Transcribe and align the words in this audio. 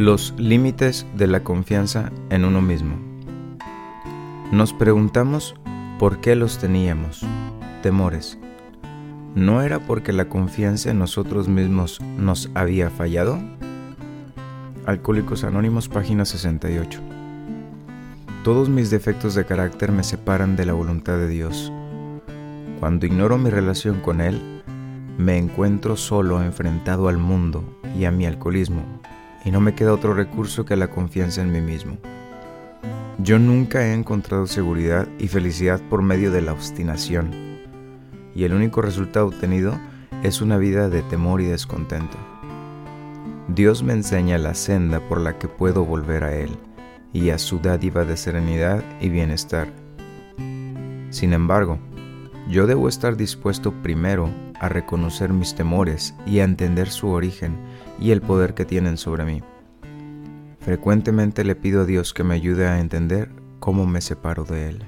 Los 0.00 0.32
límites 0.38 1.06
de 1.14 1.26
la 1.26 1.44
confianza 1.44 2.10
en 2.30 2.46
uno 2.46 2.62
mismo. 2.62 2.94
Nos 4.50 4.72
preguntamos 4.72 5.54
por 5.98 6.22
qué 6.22 6.36
los 6.36 6.56
teníamos, 6.56 7.20
temores. 7.82 8.38
¿No 9.34 9.60
era 9.60 9.78
porque 9.78 10.14
la 10.14 10.24
confianza 10.24 10.90
en 10.90 10.98
nosotros 11.00 11.48
mismos 11.48 12.00
nos 12.16 12.48
había 12.54 12.88
fallado? 12.88 13.38
Alcohólicos 14.86 15.44
Anónimos, 15.44 15.90
página 15.90 16.24
68. 16.24 16.98
Todos 18.42 18.70
mis 18.70 18.88
defectos 18.88 19.34
de 19.34 19.44
carácter 19.44 19.92
me 19.92 20.02
separan 20.02 20.56
de 20.56 20.64
la 20.64 20.72
voluntad 20.72 21.18
de 21.18 21.28
Dios. 21.28 21.70
Cuando 22.80 23.04
ignoro 23.04 23.36
mi 23.36 23.50
relación 23.50 24.00
con 24.00 24.22
Él, 24.22 24.62
me 25.18 25.36
encuentro 25.36 25.94
solo 25.98 26.42
enfrentado 26.42 27.06
al 27.08 27.18
mundo 27.18 27.62
y 27.94 28.06
a 28.06 28.10
mi 28.10 28.24
alcoholismo 28.24 28.82
y 29.44 29.50
no 29.50 29.60
me 29.60 29.74
queda 29.74 29.92
otro 29.92 30.14
recurso 30.14 30.64
que 30.64 30.76
la 30.76 30.88
confianza 30.88 31.42
en 31.42 31.52
mí 31.52 31.60
mismo. 31.60 31.96
Yo 33.18 33.38
nunca 33.38 33.86
he 33.86 33.92
encontrado 33.92 34.46
seguridad 34.46 35.06
y 35.18 35.28
felicidad 35.28 35.80
por 35.90 36.02
medio 36.02 36.30
de 36.30 36.40
la 36.40 36.52
obstinación, 36.52 37.30
y 38.34 38.44
el 38.44 38.54
único 38.54 38.80
resultado 38.80 39.26
obtenido 39.26 39.78
es 40.22 40.40
una 40.40 40.56
vida 40.56 40.88
de 40.88 41.02
temor 41.02 41.40
y 41.40 41.46
descontento. 41.46 42.16
Dios 43.48 43.82
me 43.82 43.92
enseña 43.92 44.38
la 44.38 44.54
senda 44.54 45.00
por 45.00 45.20
la 45.20 45.38
que 45.38 45.48
puedo 45.48 45.84
volver 45.84 46.24
a 46.24 46.34
Él 46.34 46.56
y 47.12 47.30
a 47.30 47.38
su 47.38 47.58
dádiva 47.58 48.04
de 48.04 48.16
serenidad 48.16 48.84
y 49.00 49.08
bienestar. 49.08 49.68
Sin 51.10 51.32
embargo, 51.32 51.78
yo 52.48 52.66
debo 52.66 52.88
estar 52.88 53.16
dispuesto 53.16 53.72
primero 53.82 54.30
a 54.60 54.68
reconocer 54.68 55.32
mis 55.32 55.54
temores 55.54 56.14
y 56.26 56.40
a 56.40 56.44
entender 56.44 56.88
su 56.88 57.08
origen 57.08 57.56
y 57.98 58.10
el 58.10 58.20
poder 58.20 58.54
que 58.54 58.64
tienen 58.64 58.96
sobre 58.96 59.24
mí. 59.24 59.42
Frecuentemente 60.60 61.44
le 61.44 61.54
pido 61.54 61.82
a 61.82 61.84
Dios 61.84 62.12
que 62.12 62.24
me 62.24 62.34
ayude 62.34 62.66
a 62.66 62.80
entender 62.80 63.30
cómo 63.58 63.86
me 63.86 64.00
separo 64.00 64.44
de 64.44 64.68
Él. 64.68 64.84